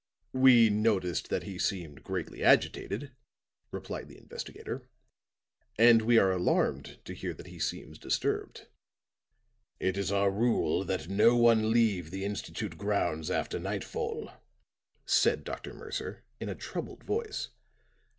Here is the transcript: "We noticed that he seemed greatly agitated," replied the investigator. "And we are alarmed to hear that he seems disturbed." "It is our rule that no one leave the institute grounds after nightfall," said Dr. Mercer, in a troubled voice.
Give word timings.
"We 0.33 0.71
noticed 0.71 1.29
that 1.29 1.43
he 1.43 1.59
seemed 1.59 2.01
greatly 2.03 2.43
agitated," 2.43 3.11
replied 3.69 4.07
the 4.07 4.17
investigator. 4.17 4.89
"And 5.77 6.01
we 6.01 6.17
are 6.17 6.31
alarmed 6.31 6.97
to 7.05 7.13
hear 7.13 7.35
that 7.35 7.45
he 7.45 7.59
seems 7.59 7.99
disturbed." 7.99 8.65
"It 9.79 9.97
is 9.97 10.11
our 10.11 10.31
rule 10.31 10.83
that 10.85 11.07
no 11.07 11.37
one 11.37 11.69
leave 11.71 12.09
the 12.09 12.25
institute 12.25 12.79
grounds 12.79 13.29
after 13.29 13.59
nightfall," 13.59 14.31
said 15.05 15.43
Dr. 15.43 15.71
Mercer, 15.75 16.23
in 16.39 16.49
a 16.49 16.55
troubled 16.55 17.03
voice. 17.03 17.49